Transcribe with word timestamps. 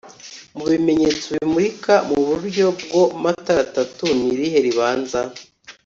mubimenyetso 0.57 1.25
bimurika 1.35 1.93
kuburyo 2.09 2.65
bwo 2.79 3.03
matara 3.23 3.61
atatu 3.67 4.05
nirihe 4.21 4.57
ribanza 4.65 5.21